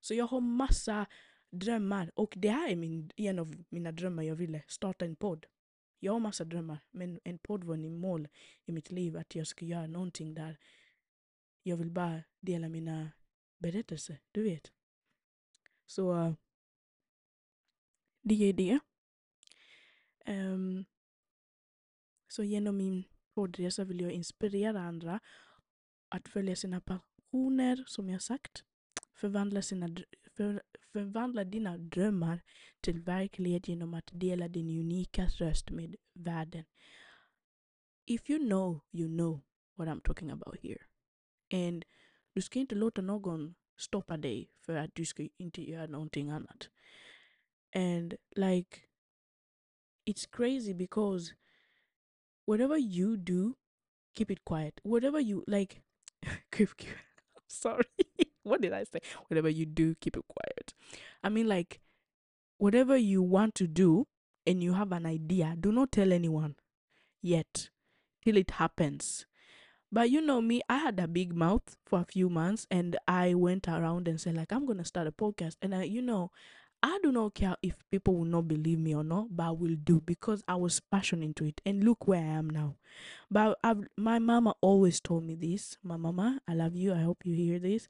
Så 0.00 0.14
jag 0.14 0.26
har 0.26 0.40
massa 0.40 1.06
drömmar 1.52 2.12
och 2.14 2.34
det 2.36 2.50
här 2.50 2.68
är 2.68 2.76
min, 2.76 3.10
en 3.16 3.38
av 3.38 3.64
mina 3.68 3.92
drömmar 3.92 4.22
jag 4.22 4.36
ville, 4.36 4.62
starta 4.66 5.04
en 5.04 5.16
podd. 5.16 5.46
Jag 5.98 6.12
har 6.12 6.20
massa 6.20 6.44
drömmar 6.44 6.78
men 6.90 7.20
en 7.24 7.38
podd 7.38 7.64
var 7.64 7.74
en 7.74 7.98
mål 7.98 8.28
i 8.64 8.72
mitt 8.72 8.90
liv 8.90 9.16
att 9.16 9.34
jag 9.34 9.46
ska 9.46 9.64
göra 9.64 9.86
någonting 9.86 10.34
där 10.34 10.58
jag 11.62 11.76
vill 11.76 11.90
bara 11.90 12.22
dela 12.40 12.68
mina 12.68 13.10
berättelser, 13.58 14.20
du 14.32 14.42
vet. 14.42 14.72
Så 15.86 16.34
det 18.22 18.34
är 18.48 18.52
det. 18.52 18.78
Um, 20.26 20.84
så 22.28 22.44
genom 22.44 22.76
min 22.76 23.04
poddresa 23.34 23.84
vill 23.84 24.00
jag 24.00 24.12
inspirera 24.12 24.80
andra 24.80 25.20
att 26.08 26.28
följa 26.28 26.56
sina 26.56 26.80
passioner, 26.80 27.84
som 27.86 28.08
jag 28.08 28.22
sagt. 28.22 28.64
Förvandla, 29.14 29.62
sina, 29.62 29.88
för, 30.42 30.62
förvandla 30.92 31.44
dina 31.44 31.78
drömmar 31.78 32.42
till 32.80 33.00
verklighet 33.00 33.68
genom 33.68 33.94
att 33.94 34.10
dela 34.12 34.48
din 34.48 34.80
unika 34.80 35.26
röst 35.26 35.70
med 35.70 35.96
världen. 36.14 36.64
If 38.06 38.30
you 38.30 38.38
know, 38.38 38.80
you 38.92 39.08
know 39.08 39.40
what 39.76 39.88
I'm 39.88 40.00
talking 40.00 40.30
about 40.30 40.56
here. 40.62 40.80
And 41.52 41.84
du 42.32 42.42
ska 42.42 42.58
inte 42.58 42.74
låta 42.74 43.02
någon 43.02 43.54
stoppa 43.76 44.16
dig 44.16 44.50
för 44.60 44.76
att 44.76 44.94
du 44.94 45.04
ska 45.04 45.28
inte 45.36 45.70
göra 45.70 45.86
någonting 45.86 46.30
annat. 46.30 46.70
And 47.74 48.14
like 48.36 48.80
it's 50.06 50.26
crazy 50.26 50.74
because 50.74 51.34
whatever 52.46 52.76
you 52.76 53.16
do, 53.16 53.54
keep 54.14 54.30
it 54.30 54.44
quiet. 54.44 54.80
Whatever 54.84 55.20
you 55.20 55.44
like, 55.46 55.82
keep, 56.52 56.76
keep 56.76 56.96
sorry. 57.46 57.84
What 58.42 58.60
did 58.60 58.72
I 58.72 58.84
say? 58.84 59.00
Whatever 59.28 59.48
you 59.48 59.66
do, 59.66 59.94
keep 60.00 60.16
it 60.16 60.24
quiet. 60.28 60.74
I 61.22 61.28
mean, 61.28 61.48
like, 61.48 61.80
whatever 62.58 62.96
you 62.96 63.22
want 63.22 63.54
to 63.56 63.66
do 63.66 64.06
and 64.46 64.62
you 64.62 64.74
have 64.74 64.92
an 64.92 65.06
idea, 65.06 65.56
do 65.58 65.72
not 65.72 65.92
tell 65.92 66.12
anyone 66.12 66.56
yet 67.20 67.70
till 68.24 68.36
it 68.36 68.52
happens. 68.52 69.26
But 69.90 70.10
you 70.10 70.22
know 70.22 70.40
me, 70.40 70.62
I 70.70 70.78
had 70.78 70.98
a 70.98 71.06
big 71.06 71.34
mouth 71.34 71.76
for 71.84 72.00
a 72.00 72.04
few 72.04 72.30
months 72.30 72.66
and 72.70 72.96
I 73.06 73.34
went 73.34 73.68
around 73.68 74.08
and 74.08 74.20
said, 74.20 74.34
like, 74.34 74.50
I'm 74.50 74.64
going 74.64 74.78
to 74.78 74.84
start 74.86 75.06
a 75.06 75.12
podcast. 75.12 75.56
And 75.60 75.74
I, 75.74 75.82
you 75.84 76.00
know, 76.00 76.30
I 76.82 76.98
do 77.02 77.12
not 77.12 77.34
care 77.34 77.56
if 77.62 77.76
people 77.90 78.16
will 78.16 78.24
not 78.24 78.48
believe 78.48 78.78
me 78.78 78.94
or 78.94 79.04
not, 79.04 79.36
but 79.36 79.44
I 79.44 79.50
will 79.50 79.76
do 79.76 80.00
because 80.00 80.42
I 80.48 80.56
was 80.56 80.80
passionate 80.80 81.26
into 81.26 81.44
it. 81.44 81.60
And 81.66 81.84
look 81.84 82.08
where 82.08 82.20
I 82.20 82.38
am 82.38 82.48
now. 82.48 82.76
But 83.30 83.58
I've, 83.62 83.86
my 83.98 84.18
mama 84.18 84.54
always 84.62 84.98
told 84.98 85.24
me 85.24 85.34
this. 85.34 85.76
My 85.82 85.98
mama, 85.98 86.40
I 86.48 86.54
love 86.54 86.74
you. 86.74 86.94
I 86.94 87.02
hope 87.02 87.18
you 87.24 87.34
hear 87.34 87.58
this. 87.58 87.86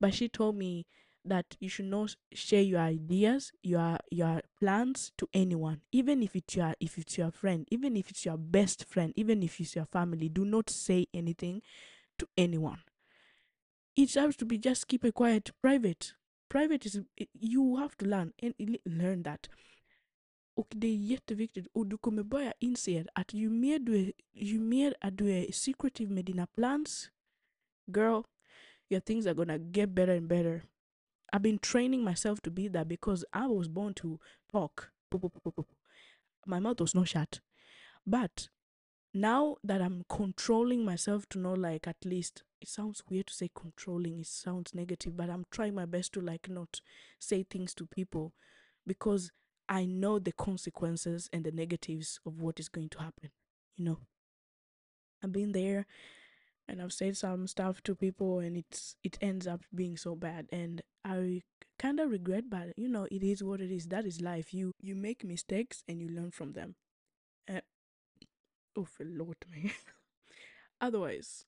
But 0.00 0.14
she 0.14 0.28
told 0.28 0.56
me 0.56 0.86
that 1.24 1.56
you 1.60 1.68
should 1.68 1.86
not 1.86 2.16
share 2.32 2.62
your 2.62 2.80
ideas, 2.80 3.52
your 3.62 3.98
your 4.10 4.42
plans 4.58 5.12
to 5.18 5.28
anyone, 5.32 5.80
even 5.92 6.22
if 6.22 6.34
it's 6.36 6.56
your 6.56 6.74
if 6.80 6.98
it's 6.98 7.18
your 7.18 7.30
friend, 7.30 7.66
even 7.70 7.96
if 7.96 8.10
it's 8.10 8.24
your 8.24 8.38
best 8.38 8.84
friend, 8.84 9.12
even 9.16 9.42
if 9.42 9.60
it's 9.60 9.76
your 9.76 9.86
family. 9.86 10.28
Do 10.28 10.44
not 10.44 10.70
say 10.70 11.06
anything 11.12 11.62
to 12.18 12.26
anyone. 12.36 12.82
It 13.96 14.14
has 14.14 14.36
to 14.36 14.44
be 14.44 14.58
just 14.58 14.86
keep 14.88 15.04
it 15.04 15.14
quiet, 15.14 15.50
private. 15.60 16.14
Private 16.48 16.86
is 16.86 17.00
you 17.34 17.76
have 17.76 17.96
to 17.98 18.06
learn 18.06 18.32
and 18.42 18.54
learn 18.86 19.22
that. 19.24 19.48
Och 20.54 20.66
oh, 20.74 20.78
det 20.78 20.88
är 20.88 20.96
jätteviktigt 20.96 21.66
och 21.72 21.86
du 21.86 21.98
kommer 21.98 22.22
börja 22.22 22.52
inse 22.58 23.06
att 23.12 23.34
ju 23.34 23.50
mer 23.50 23.78
du 23.78 23.96
är, 23.98 24.12
ju 24.32 24.60
mer 24.60 24.94
att 25.00 25.18
du 25.18 25.46
secretive 25.52 26.14
med 26.14 26.24
dina 26.24 26.46
plans, 26.46 27.10
girl, 27.86 28.22
your 28.88 29.00
things 29.00 29.26
are 29.26 29.34
gonna 29.34 29.58
get 29.58 29.94
better 29.94 30.12
and 30.12 30.28
better. 30.28 30.64
I've 31.32 31.42
been 31.42 31.58
training 31.58 32.02
myself 32.02 32.40
to 32.42 32.50
be 32.50 32.68
that 32.68 32.88
because 32.88 33.24
I 33.32 33.46
was 33.46 33.68
born 33.68 33.94
to 33.94 34.18
talk. 34.50 34.90
My 36.46 36.58
mouth 36.58 36.80
was 36.80 36.94
not 36.94 37.08
shut. 37.08 37.40
But 38.06 38.48
now 39.12 39.56
that 39.62 39.82
I'm 39.82 40.04
controlling 40.08 40.84
myself 40.84 41.28
to 41.30 41.38
know, 41.38 41.52
like, 41.52 41.86
at 41.86 42.04
least, 42.04 42.42
it 42.60 42.68
sounds 42.68 43.02
weird 43.10 43.26
to 43.26 43.34
say 43.34 43.50
controlling, 43.54 44.20
it 44.20 44.26
sounds 44.26 44.74
negative, 44.74 45.16
but 45.16 45.28
I'm 45.30 45.44
trying 45.50 45.74
my 45.74 45.84
best 45.84 46.12
to, 46.14 46.20
like, 46.20 46.48
not 46.48 46.80
say 47.18 47.42
things 47.42 47.74
to 47.74 47.86
people 47.86 48.32
because 48.86 49.30
I 49.68 49.84
know 49.84 50.18
the 50.18 50.32
consequences 50.32 51.28
and 51.32 51.44
the 51.44 51.52
negatives 51.52 52.20
of 52.24 52.40
what 52.40 52.58
is 52.58 52.68
going 52.70 52.88
to 52.90 53.00
happen, 53.00 53.30
you 53.76 53.84
know. 53.84 53.98
I've 55.22 55.32
been 55.32 55.52
there 55.52 55.86
and 56.68 56.82
I've 56.82 56.92
said 56.92 57.16
some 57.16 57.46
stuff 57.46 57.82
to 57.82 57.94
people 57.94 58.38
and 58.38 58.56
it's 58.56 58.96
it 59.02 59.18
ends 59.20 59.46
up 59.46 59.64
being 59.74 59.96
so 59.96 60.14
bad 60.14 60.46
and 60.52 60.82
I 61.04 61.42
kind 61.78 62.00
of 62.00 62.10
regret 62.10 62.50
but 62.50 62.74
you 62.76 62.88
know 62.88 63.06
it 63.10 63.22
is 63.22 63.42
what 63.42 63.60
it 63.60 63.70
is. 63.70 63.88
That 63.88 64.06
is 64.06 64.20
life. 64.20 64.52
You 64.52 64.72
you 64.80 64.94
make 64.94 65.24
mistakes 65.24 65.82
and 65.88 66.00
you 66.00 66.08
learn 66.08 66.30
from 66.30 66.52
them. 66.52 66.74
Uh, 67.50 67.60
oh 68.76 68.86
förlåt 68.86 69.46
mig 69.48 69.72
otherwise 70.80 71.46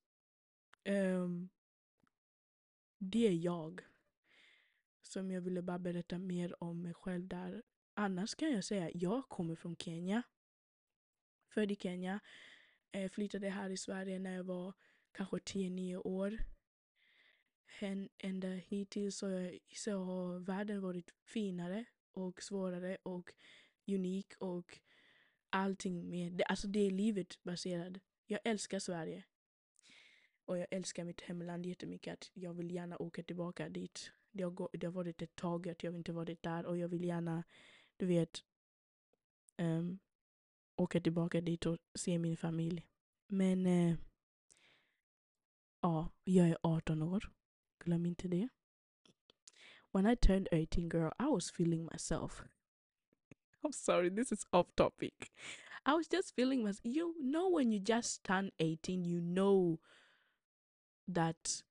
um, 0.88 1.50
det 2.98 3.26
är 3.26 3.32
jag 3.32 3.80
som 5.02 5.30
jag 5.30 5.40
ville 5.40 5.62
bara 5.62 5.78
berätta 5.78 6.18
mer 6.18 6.62
om 6.62 6.82
mig 6.82 6.94
själv 6.94 7.28
där. 7.28 7.62
Annars 7.94 8.34
kan 8.34 8.52
jag 8.52 8.64
säga 8.64 8.90
jag 8.94 9.28
kommer 9.28 9.56
från 9.56 9.76
Kenya. 9.76 10.22
Född 11.48 11.72
i 11.72 11.76
Kenya. 11.76 12.20
Eh, 12.92 13.10
flyttade 13.10 13.48
här 13.48 13.70
i 13.70 13.76
Sverige 13.76 14.18
när 14.18 14.34
jag 14.36 14.44
var 14.44 14.74
kanske 15.12 15.36
10-9 15.36 15.96
år. 16.04 16.38
Ända 18.18 18.48
hittills 18.48 19.16
så, 19.16 19.50
så 19.74 20.04
har 20.04 20.38
världen 20.38 20.80
varit 20.80 21.14
finare 21.24 21.84
och 22.12 22.42
svårare 22.42 22.96
och 23.02 23.32
unik 23.86 24.32
och 24.38 24.78
allting 25.50 26.08
med 26.08 26.32
det. 26.32 26.44
Alltså 26.44 26.66
det 26.66 26.80
är 26.80 26.90
livet 26.90 27.42
baserat. 27.42 27.92
Jag 28.26 28.40
älskar 28.44 28.78
Sverige. 28.78 29.24
Och 30.44 30.58
jag 30.58 30.66
älskar 30.70 31.04
mitt 31.04 31.20
hemland 31.20 31.66
jättemycket. 31.66 32.12
Att 32.12 32.30
jag 32.34 32.54
vill 32.54 32.70
gärna 32.70 32.96
åka 32.98 33.22
tillbaka 33.22 33.68
dit. 33.68 34.12
Det 34.30 34.42
har, 34.42 34.68
det 34.72 34.86
har 34.86 34.92
varit 34.92 35.22
ett 35.22 35.36
tag 35.36 35.68
att 35.68 35.82
jag 35.82 35.94
inte 35.94 36.12
varit 36.12 36.42
där 36.42 36.66
och 36.66 36.78
jag 36.78 36.88
vill 36.88 37.04
gärna, 37.04 37.44
du 37.96 38.06
vet, 38.06 38.44
um, 39.58 39.98
åka 40.76 41.00
tillbaka 41.00 41.40
dit 41.40 41.66
och 41.66 41.78
se 41.94 42.18
min 42.18 42.36
familj. 42.36 42.86
Men 43.26 43.66
uh, 43.66 43.96
Ja, 45.80 46.12
jag 46.24 46.48
är 46.48 46.58
18 46.62 47.02
år. 47.02 47.30
Glöm 47.78 48.06
inte 48.06 48.28
det. 48.28 48.48
When 49.92 50.06
I 50.06 50.16
turned 50.16 50.48
18 50.52 50.88
girl, 50.88 51.10
I 51.18 51.26
was 51.26 51.50
feeling 51.50 51.88
myself. 51.92 52.44
I'm 53.62 53.72
sorry, 53.72 54.10
this 54.10 54.32
is 54.32 54.46
off 54.52 54.66
topic. 54.76 55.32
I 55.86 55.94
was 55.94 56.06
just 56.06 56.34
feeling 56.36 56.62
myself. 56.62 56.84
You 56.84 57.14
know 57.18 57.48
when 57.48 57.72
you 57.72 57.80
just 57.80 58.22
turn 58.24 58.50
18, 58.58 59.04
you 59.04 59.20
know 59.20 59.80
that 61.08 61.62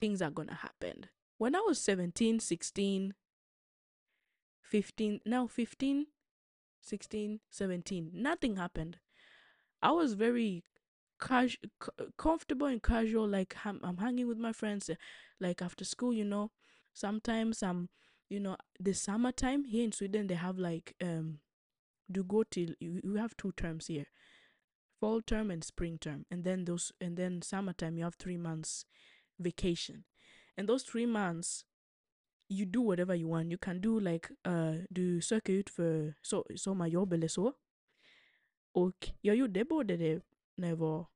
things 0.00 0.20
are 0.20 0.30
gonna 0.30 0.54
happen. 0.54 1.06
When 1.38 1.54
I 1.54 1.60
was 1.66 1.80
17, 1.80 2.40
16, 2.40 3.14
15, 4.62 5.20
now 5.24 5.46
15, 5.46 6.06
16, 6.82 7.40
17, 7.50 8.10
nothing 8.12 8.56
happened. 8.56 8.98
I 9.82 9.92
was 9.92 10.14
very 10.14 10.64
cas- 11.20 11.56
comfortable 12.16 12.66
and 12.66 12.82
casual 12.82 13.28
like 13.28 13.56
I'm, 13.64 13.80
I'm 13.82 13.98
hanging 13.98 14.28
with 14.28 14.38
my 14.38 14.52
friends 14.52 14.90
uh, 14.90 14.94
like 15.40 15.62
after 15.62 15.84
school 15.84 16.12
you 16.12 16.24
know? 16.24 16.50
Sometimes 16.92 17.62
i'm 17.62 17.88
you 18.28 18.40
know 18.40 18.56
the 18.78 18.92
summertime 18.92 19.64
here 19.64 19.84
in 19.84 19.92
sweden 19.92 20.26
they 20.26 20.34
have 20.34 20.58
like 20.58 20.94
um 21.02 21.38
do 22.10 22.24
go 22.24 22.42
till 22.42 22.70
you, 22.80 23.00
you 23.04 23.14
have 23.14 23.36
two 23.36 23.52
terms 23.52 23.86
here 23.86 24.06
fall 25.00 25.20
term 25.22 25.50
and 25.50 25.64
spring 25.64 25.98
term 25.98 26.26
and 26.30 26.44
then 26.44 26.64
those 26.64 26.92
and 27.00 27.16
then 27.16 27.40
summertime 27.42 27.96
you 27.96 28.04
have 28.04 28.16
three 28.16 28.36
months 28.36 28.84
vacation. 29.40 30.04
And 30.56 30.68
those 30.68 30.82
three 30.82 31.06
months 31.06 31.64
you 32.48 32.66
do 32.66 32.80
whatever 32.82 33.14
you 33.14 33.28
want. 33.28 33.50
You 33.50 33.58
can 33.58 33.80
do 33.80 33.98
like 34.00 34.28
uh 34.44 34.74
du 34.90 35.20
söker 35.20 35.52
ut 35.52 35.70
för 35.70 36.14
so, 36.22 36.44
sommarjobb 36.56 37.12
eller 37.12 37.28
så 37.28 37.52
och 38.72 39.08
jag 39.20 39.36
gjorde 39.36 39.64
både 39.64 39.96
det 39.96 40.22
när 40.60 40.68
jag 40.68 40.76
var, 40.76 41.06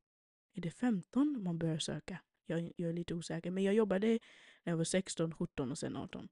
är 0.55 0.61
det 0.61 0.71
15 0.71 1.43
man 1.43 1.59
börjar 1.59 1.79
söka? 1.79 2.19
Jag, 2.47 2.73
jag 2.77 2.89
är 2.89 2.93
lite 2.93 3.15
osäker, 3.15 3.51
men 3.51 3.65
jag 3.65 3.75
jobbade 3.75 4.07
när 4.63 4.73
jag 4.73 4.77
var 4.77 4.85
16, 4.85 5.35
17 5.35 5.71
och 5.71 5.79
sen 5.79 5.97
18. 5.97 6.29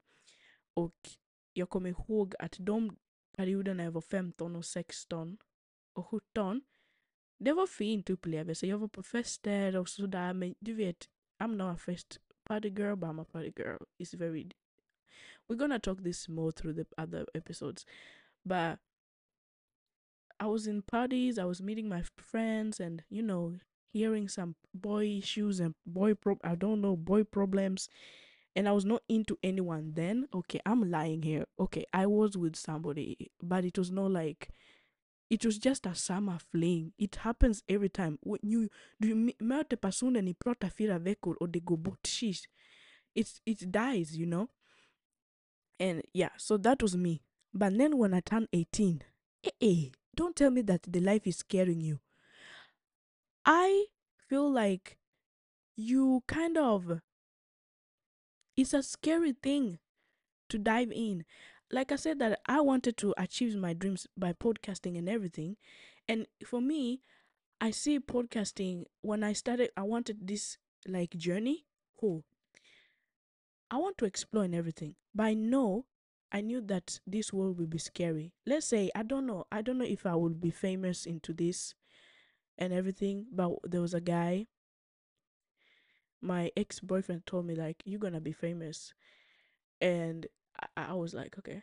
Och 0.74 0.96
jag 1.52 1.68
kommer 1.68 1.90
ihåg 1.90 2.34
att 2.38 2.56
de 2.58 2.96
perioderna 3.36 3.74
när 3.74 3.84
jag 3.84 3.92
var 3.92 4.00
15 4.00 4.56
och 4.56 4.64
16 4.64 5.38
och 5.92 6.06
17, 6.06 6.62
det 7.38 7.52
var 7.52 7.66
fint 7.66 8.10
upplevelse. 8.10 8.66
Jag 8.66 8.78
var 8.78 8.88
på 8.88 9.02
fester 9.02 9.76
och 9.76 9.88
sådär, 9.88 10.32
men 10.32 10.54
du 10.60 10.74
vet, 10.74 11.08
I'm 11.38 11.56
not 11.56 11.74
a 11.74 11.78
fest 11.78 12.20
party 12.44 12.68
girl, 12.68 12.96
but 12.96 13.08
I'm 13.08 13.20
a 13.20 13.24
party 13.24 13.52
girl. 13.56 13.78
It's 13.98 14.18
very... 14.18 14.50
We're 15.48 15.56
gonna 15.56 15.80
talk 15.80 16.02
this 16.02 16.28
more 16.28 16.52
through 16.52 16.76
the 16.76 17.02
other 17.02 17.26
episodes. 17.34 17.86
But 18.44 18.78
I 20.42 20.46
was 20.46 20.66
in 20.66 20.82
parties, 20.82 21.38
I 21.38 21.44
was 21.44 21.62
meeting 21.62 21.88
my 21.88 22.02
friends, 22.16 22.80
and 22.80 23.04
you 23.08 23.22
know, 23.22 23.54
hearing 23.92 24.26
some 24.26 24.56
boy 24.74 25.06
issues 25.06 25.60
and 25.60 25.76
boy 25.86 26.14
pro 26.14 26.36
I 26.42 26.56
don't 26.56 26.80
know 26.80 26.96
boy 26.96 27.22
problems, 27.22 27.88
and 28.56 28.68
I 28.68 28.72
was 28.72 28.84
not 28.84 29.02
into 29.08 29.38
anyone 29.44 29.92
then. 29.94 30.26
Okay, 30.34 30.58
I'm 30.66 30.90
lying 30.90 31.22
here. 31.22 31.44
Okay, 31.60 31.84
I 31.92 32.06
was 32.06 32.36
with 32.36 32.56
somebody, 32.56 33.30
but 33.40 33.64
it 33.64 33.78
was 33.78 33.92
not 33.92 34.10
like 34.10 34.48
it 35.30 35.46
was 35.46 35.58
just 35.58 35.86
a 35.86 35.94
summer 35.94 36.38
fling. 36.50 36.92
It 36.98 37.14
happens 37.14 37.62
every 37.68 37.88
time. 37.88 38.18
When 38.24 38.40
you 38.42 38.68
do 39.00 39.08
you 39.08 39.32
möter 39.40 39.76
personen 39.76 40.26
i 40.28 40.34
pratar 40.34 40.70
fyra 40.70 40.98
veckor 40.98 41.36
och 41.40 41.50
det 41.50 41.60
går 41.60 41.76
bort. 41.76 42.08
Sheesh. 42.08 42.48
It, 43.14 43.40
it 43.46 43.70
dies, 43.70 44.16
you 44.16 44.26
know? 44.26 44.48
And 45.78 46.02
yeah, 46.12 46.30
so 46.36 46.56
that 46.56 46.82
was 46.82 46.96
me. 46.96 47.22
But 47.54 47.78
then 47.78 47.96
when 47.96 48.12
I 48.14 48.20
turned 48.20 48.48
18, 48.52 49.02
eh, 49.44 49.50
eh, 49.60 49.90
don't 50.14 50.36
tell 50.36 50.50
me 50.50 50.62
that 50.62 50.82
the 50.84 51.00
life 51.00 51.26
is 51.26 51.36
scaring 51.38 51.80
you. 51.80 52.00
I 53.44 53.86
feel 54.28 54.50
like 54.50 54.98
you 55.76 56.22
kind 56.26 56.56
of 56.58 57.00
it's 58.56 58.74
a 58.74 58.82
scary 58.82 59.32
thing 59.32 59.78
to 60.48 60.58
dive 60.58 60.92
in. 60.92 61.24
Like 61.70 61.92
I 61.92 61.96
said 61.96 62.18
that 62.20 62.40
I 62.46 62.60
wanted 62.60 62.96
to 62.98 63.14
achieve 63.16 63.56
my 63.56 63.72
dreams 63.72 64.06
by 64.16 64.32
podcasting 64.34 64.98
and 64.98 65.08
everything. 65.08 65.56
And 66.08 66.26
for 66.44 66.60
me, 66.60 67.00
I 67.60 67.70
see 67.70 67.98
podcasting 68.00 68.84
when 69.02 69.24
I 69.24 69.32
started 69.32 69.70
I 69.76 69.82
wanted 69.82 70.26
this 70.28 70.58
like 70.86 71.16
journey. 71.16 71.66
Oh, 72.02 72.24
I 73.70 73.76
want 73.78 73.98
to 73.98 74.04
explore 74.04 74.44
and 74.44 74.54
everything. 74.54 74.96
But 75.14 75.24
I 75.24 75.34
know 75.34 75.86
I 76.32 76.40
knew 76.40 76.60
that 76.62 76.98
this 77.06 77.32
world 77.32 77.58
would 77.58 77.70
be 77.70 77.78
scary. 77.78 78.32
Let's 78.46 78.66
say 78.66 78.90
I 78.94 79.02
don't 79.04 79.26
know, 79.26 79.46
I 79.52 79.62
don't 79.62 79.78
know 79.78 79.84
if 79.84 80.04
I 80.06 80.16
would 80.16 80.40
be 80.40 80.50
famous 80.50 81.06
into 81.06 81.32
this 81.32 81.74
and 82.58 82.72
everything, 82.72 83.26
but 83.32 83.52
there 83.64 83.82
was 83.82 83.94
a 83.94 84.00
guy. 84.02 84.48
My 86.22 86.50
ex 86.56 86.80
boyfriend 86.80 87.26
told 87.26 87.44
me 87.46 87.54
like 87.54 87.82
you're 87.84 87.98
gonna 88.00 88.20
be 88.20 88.32
famous, 88.32 88.94
and 89.80 90.26
I, 90.76 90.86
I 90.88 90.94
was 90.94 91.14
like 91.14 91.38
okay. 91.38 91.62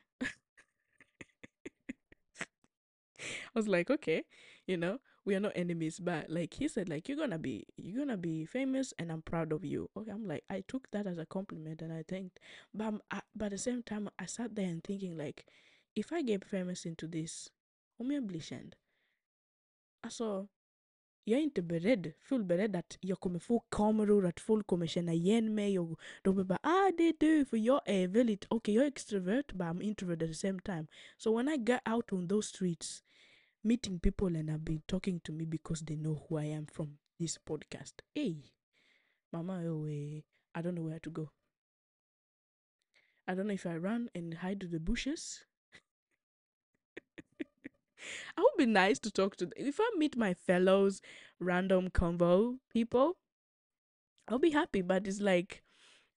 I 3.19 3.51
was 3.53 3.67
like 3.67 3.89
okay, 3.89 4.23
you 4.69 4.77
know 4.77 4.99
we 5.25 5.35
are 5.35 5.39
not 5.39 5.51
enemies, 5.55 5.99
but 5.99 6.29
like 6.29 6.53
he 6.53 6.67
said 6.67 6.89
like 6.89 7.09
you're 7.09 7.17
gonna 7.17 7.39
be 7.39 7.65
you're 7.75 8.05
gonna 8.05 8.17
be 8.17 8.45
famous, 8.45 8.93
and 8.99 9.11
I'm 9.11 9.21
proud 9.21 9.51
of 9.51 9.65
you. 9.65 9.89
Okay, 9.97 10.11
I'm 10.11 10.27
like 10.27 10.43
I 10.49 10.63
took 10.67 10.89
that 10.91 11.07
as 11.07 11.17
a 11.17 11.25
compliment, 11.25 11.81
and 11.81 11.91
I 11.91 12.03
thanked. 12.03 12.39
But 12.73 13.01
I, 13.11 13.21
at 13.41 13.51
the 13.51 13.57
same 13.57 13.83
time, 13.83 14.09
I 14.19 14.25
sat 14.25 14.55
there 14.55 14.67
and 14.67 14.83
thinking 14.83 15.17
like, 15.17 15.45
if 15.95 16.13
I 16.13 16.21
get 16.21 16.45
famous 16.45 16.85
into 16.85 17.07
this, 17.07 17.49
om 17.99 18.11
jag 18.11 18.23
blir 18.23 18.39
känd. 18.41 18.75
Alltså, 20.01 20.47
jag 21.23 21.39
är 21.39 21.43
inte 21.43 21.61
beredd, 21.61 22.13
full 22.19 22.43
beredd 22.43 22.75
att 22.75 22.97
jag 23.01 23.19
kommer 23.19 23.39
få 23.39 23.59
kameror, 23.59 24.25
att 24.25 24.39
folk 24.39 24.67
kommer 24.67 24.87
känna 24.87 25.13
igen 25.13 25.55
mig 25.55 25.79
och 25.79 25.99
de 26.21 26.33
kommer 26.33 26.43
bara 26.43 26.59
ah 26.63 26.91
det 26.97 27.03
är 27.03 27.15
du, 27.19 27.45
för 27.45 27.57
jag 27.57 27.81
är 27.85 28.07
väldigt, 28.07 28.45
okej 28.45 28.57
okay, 28.57 28.75
jag 28.75 28.83
är 28.83 28.87
extrovert 28.87 29.53
but 29.53 29.61
I'm 29.61 29.81
introvert 29.81 30.23
at 30.23 30.29
the 30.29 30.33
same 30.33 30.59
time. 30.59 30.87
So 31.17 31.37
when 31.37 31.49
I 31.49 31.57
get 31.57 31.81
out 31.89 32.13
on 32.13 32.27
those 32.27 32.47
streets, 32.47 33.03
meeting 33.63 33.99
people 33.99 34.27
and 34.27 34.49
have 34.49 34.63
been 34.63 34.81
talking 34.87 35.21
to 35.23 35.31
me 35.31 35.45
because 35.45 35.81
they 35.81 35.95
know 35.95 36.23
who 36.27 36.37
I 36.37 36.45
am 36.45 36.65
from 36.65 36.97
this 37.19 37.37
podcast. 37.37 37.93
Hey, 38.13 38.37
Mama, 39.31 39.61
oh, 39.65 39.85
eh, 39.85 40.21
I 40.55 40.61
don't 40.61 40.75
know 40.75 40.83
where 40.83 40.99
to 40.99 41.09
go. 41.09 41.31
I 43.27 43.35
don't 43.35 43.47
know 43.47 43.53
if 43.53 43.65
I 43.65 43.75
run 43.75 44.09
and 44.15 44.33
hide 44.35 44.59
to 44.61 44.67
the 44.67 44.79
bushes. 44.79 45.45
I 48.37 48.41
would 48.41 48.57
be 48.57 48.65
nice 48.65 48.97
to 48.99 49.11
talk 49.11 49.35
to 49.37 49.45
them. 49.45 49.53
If 49.55 49.79
I 49.79 49.89
meet 49.97 50.17
my 50.17 50.33
fellows 50.33 51.01
random 51.39 51.89
convo 51.89 52.57
people, 52.73 53.17
I'll 54.27 54.39
be 54.39 54.51
happy. 54.51 54.81
But 54.81 55.05
it's 55.07 55.21
like 55.21 55.61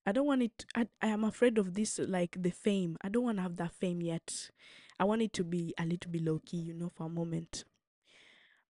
I 0.05 0.11
don't 0.11 0.25
want 0.25 0.43
it. 0.43 0.65
I 0.75 0.87
I 1.01 1.07
am 1.07 1.23
afraid 1.23 1.57
of 1.57 1.75
this, 1.75 1.99
like 1.99 2.41
the 2.41 2.49
fame. 2.51 2.97
I 3.01 3.09
don't 3.09 3.23
want 3.23 3.37
to 3.37 3.43
have 3.43 3.57
that 3.57 3.73
fame 3.73 4.01
yet. 4.01 4.49
I 4.99 5.05
want 5.05 5.21
it 5.21 5.33
to 5.33 5.43
be 5.43 5.73
a 5.77 5.85
little 5.85 6.11
bit 6.11 6.23
low 6.23 6.39
key, 6.45 6.57
you 6.57 6.73
know, 6.73 6.89
for 6.95 7.05
a 7.05 7.09
moment. 7.09 7.63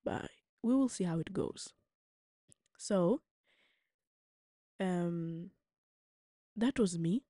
But 0.04 0.30
we 0.62 0.76
will 0.76 0.90
see 0.90 1.04
how 1.04 1.20
it 1.20 1.34
goes. 1.34 1.74
So, 2.78 3.22
um, 4.80 5.52
that 6.56 6.80
was 6.80 6.98
me. 7.00 7.24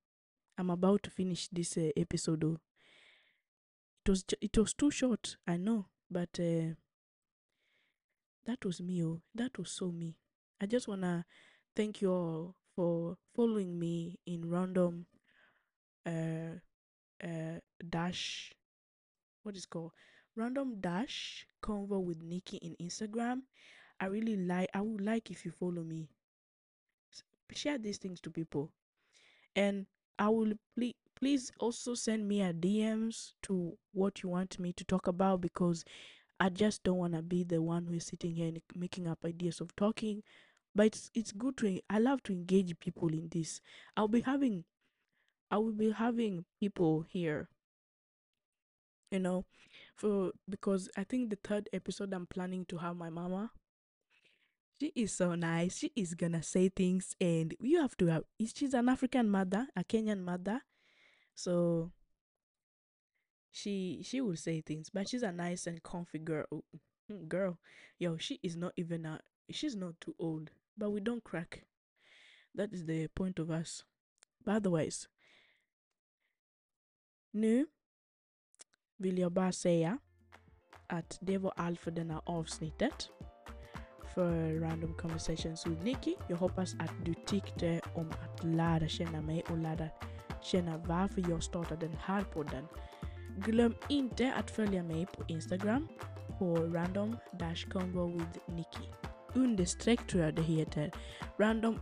I'm 0.58 0.70
about 0.70 1.02
to 1.04 1.10
finish 1.10 1.48
this 1.48 1.76
uh, 1.76 1.90
episode. 1.96 2.40
Though. 2.40 2.60
It 4.04 4.10
was 4.10 4.24
it 4.40 4.56
was 4.58 4.74
too 4.74 4.90
short, 4.90 5.36
I 5.46 5.56
know, 5.56 5.86
but 6.10 6.38
uh, 6.38 6.74
that 8.46 8.64
was 8.64 8.80
me. 8.80 9.02
Oh, 9.04 9.22
that 9.34 9.58
was 9.58 9.70
so 9.70 9.90
me. 9.90 10.16
I 10.60 10.66
just 10.66 10.88
wanna 10.88 11.24
thank 11.74 12.00
you 12.02 12.10
all 12.12 12.56
for 12.74 13.16
following 13.34 13.78
me 13.78 14.18
in 14.26 14.50
random 14.50 15.06
uh 16.06 16.58
uh 17.22 17.60
dash 17.88 18.52
what 19.44 19.56
is 19.56 19.66
called 19.66 19.92
random 20.36 20.80
dash 20.80 21.46
convo 21.62 22.02
with 22.02 22.22
Nikki 22.22 22.56
in 22.56 22.74
Instagram. 22.84 23.42
I 24.00 24.06
really 24.06 24.36
like 24.36 24.68
I 24.74 24.80
would 24.80 25.00
like 25.00 25.30
if 25.30 25.44
you 25.44 25.52
follow 25.52 25.82
me. 25.82 26.08
Share 27.52 27.78
these 27.78 27.98
things 27.98 28.20
to 28.22 28.30
people. 28.30 28.72
And 29.54 29.86
I 30.18 30.28
will 30.28 30.54
please 30.76 30.94
please 31.14 31.52
also 31.60 31.94
send 31.94 32.26
me 32.26 32.42
a 32.42 32.52
DMs 32.52 33.34
to 33.42 33.76
what 33.92 34.22
you 34.22 34.30
want 34.30 34.58
me 34.58 34.72
to 34.72 34.84
talk 34.84 35.06
about 35.06 35.40
because 35.40 35.84
I 36.40 36.48
just 36.48 36.82
don't 36.82 36.98
want 36.98 37.14
to 37.14 37.22
be 37.22 37.44
the 37.44 37.62
one 37.62 37.86
who 37.86 37.94
is 37.94 38.06
sitting 38.06 38.34
here 38.34 38.48
and 38.48 38.60
making 38.74 39.06
up 39.06 39.24
ideas 39.24 39.60
of 39.60 39.76
talking. 39.76 40.22
But 40.74 40.86
it's 40.86 41.10
it's 41.14 41.32
good 41.32 41.56
to 41.58 41.80
I 41.88 41.98
love 41.98 42.22
to 42.24 42.32
engage 42.32 42.76
people 42.80 43.08
in 43.08 43.28
this. 43.30 43.60
I'll 43.96 44.08
be 44.08 44.22
having 44.22 44.64
I 45.50 45.58
will 45.58 45.72
be 45.72 45.92
having 45.92 46.46
people 46.58 47.04
here 47.08 47.48
you 49.14 49.20
know 49.20 49.44
for 49.96 50.32
because 50.50 50.88
i 50.96 51.04
think 51.04 51.30
the 51.30 51.38
third 51.44 51.68
episode 51.72 52.12
i'm 52.12 52.26
planning 52.26 52.64
to 52.66 52.78
have 52.78 52.96
my 52.96 53.10
mama 53.10 53.50
she 54.80 54.92
is 54.94 55.12
so 55.12 55.34
nice. 55.34 55.78
She 55.78 55.92
is 55.96 56.14
gonna 56.14 56.42
say 56.42 56.68
things 56.68 57.14
and 57.20 57.54
you 57.60 57.80
have 57.80 57.96
to 57.98 58.06
have 58.06 58.24
is 58.38 58.52
she's 58.56 58.74
an 58.74 58.88
african 58.88 59.28
mother 59.30 59.68
a 59.76 59.84
kenyan 59.84 60.20
mother. 60.24 60.62
So 61.34 61.92
she 63.52 64.02
she 64.04 64.20
will 64.20 64.36
say 64.36 64.60
things 64.60 64.90
but 64.90 65.08
she's 65.08 65.22
a 65.22 65.32
nice 65.32 65.66
and 65.66 65.82
comfy 65.82 66.18
girl. 66.18 66.46
Mm, 67.10 67.28
girl. 67.28 67.58
Yo 67.98 68.16
she 68.16 68.40
is 68.42 68.56
not 68.56 68.72
even 68.76 69.06
a 69.06 69.20
she's 69.50 69.76
not 69.76 70.00
too 70.00 70.14
old 70.18 70.50
but 70.76 70.90
we 70.90 71.00
don't 71.00 71.24
crack. 71.24 71.64
That 72.54 72.72
is 72.72 72.86
the 72.86 73.08
point 73.08 73.38
of 73.38 73.50
us. 73.50 73.84
But 74.44 74.56
otherwise 74.56 75.08
nu 77.32 77.66
vill 79.04 79.18
jag 79.18 79.32
bara 79.32 79.52
säga 79.52 79.98
att 80.86 81.18
det 81.20 81.38
var 81.38 81.52
allt 81.56 81.80
för 81.80 81.90
denna 81.90 82.18
avsnittet 82.18 83.10
för 84.14 84.60
Random 84.60 84.94
Conversations 84.94 85.66
with 85.66 85.84
Nikki. 85.84 86.16
Jag 86.28 86.36
hoppas 86.36 86.74
att 86.74 87.04
du 87.04 87.14
tyckte 87.26 87.80
om 87.94 88.10
att 88.10 88.44
lära 88.44 88.88
känna 88.88 89.22
mig 89.22 89.44
och 89.50 89.58
lära 89.58 89.88
känna 90.42 90.78
varför 90.78 91.30
jag 91.30 91.42
startade 91.42 91.86
den 91.86 91.96
här 91.96 92.22
podden. 92.22 92.66
Glöm 93.36 93.74
inte 93.88 94.32
att 94.32 94.50
följa 94.50 94.82
mig 94.82 95.06
på 95.06 95.24
Instagram 95.28 95.88
på 96.38 96.56
random-convo 96.56 98.18
with 98.18 98.50
Nikki. 98.54 98.92
Understreck 99.34 100.06
tror 100.06 100.24
jag 100.24 100.34
det 100.34 100.42
heter. 100.42 100.90
Random 101.38 101.80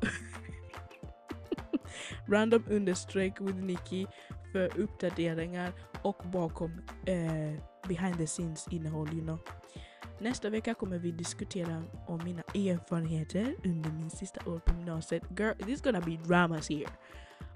random 2.28 2.64
understreck 2.68 3.40
with 3.40 3.58
Nikki 3.58 4.06
för 4.53 4.81
uppdateringar 4.81 5.73
och 6.03 6.23
bakom 6.33 6.73
eh, 7.07 7.62
behind 7.88 8.19
the 8.19 8.27
scenes 8.27 8.69
innehåll. 8.71 9.09
You 9.09 9.21
know. 9.21 9.38
Nästa 10.19 10.51
vecka 10.51 10.75
kommer 10.75 10.99
vi 10.99 11.11
diskutera 11.11 11.83
om 12.07 12.21
mina 12.25 12.43
erfarenheter 12.43 13.57
under 13.65 13.91
min 13.91 14.11
sista 14.11 14.51
år 14.51 14.59
på 14.59 14.75
gymnasiet. 14.75 15.23
Girl, 15.38 15.53
there's 15.53 15.85
gonna 15.85 16.01
be 16.01 16.17
dramas 16.17 16.69
here. 16.69 16.88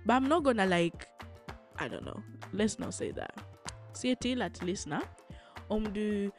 But 0.05 0.15
I'm 0.15 0.29
not 0.29 0.45
gonna 0.45 0.65
like, 0.65 1.07
I 1.79 1.89
don't 1.89 2.03
know, 2.03 2.23
let's 2.53 2.85
not 2.85 2.95
say 2.95 3.13
that. 3.13 3.31
Se 3.95 4.17
till 4.17 4.43
att 4.43 4.63
lyssna. 4.63 5.03
Om 5.69 5.93
du 5.93 6.31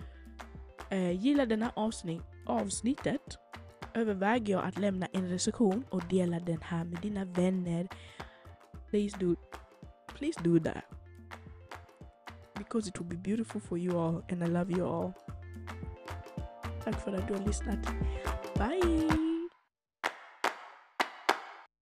eh, 0.89 1.11
gillar 1.11 1.45
denna 1.45 1.71
avsnitt, 1.75 2.21
avsnittet 2.45 3.37
överväger 3.93 4.53
jag 4.53 4.63
att 4.65 4.77
lämna 4.77 5.05
en 5.05 5.29
recension 5.29 5.85
och 5.89 6.03
dela 6.09 6.39
den 6.39 6.61
här 6.61 6.83
med 6.83 7.01
dina 7.01 7.25
vänner. 7.25 7.87
Please 8.89 9.17
do, 9.17 9.35
please 10.17 10.43
do 10.43 10.59
that. 10.59 10.83
because 12.67 12.87
it 12.87 12.97
will 12.97 13.05
be 13.05 13.15
beautiful 13.15 13.61
for 13.61 13.77
you 13.77 13.97
all 13.97 14.23
and 14.29 14.43
I 14.43 14.47
love 14.47 14.71
you 14.71 14.85
all. 14.85 15.13
Tack 16.83 17.01
för 17.01 17.13
att 17.13 17.27
du 17.27 17.33
har 17.33 17.45
lyssnat. 17.45 17.79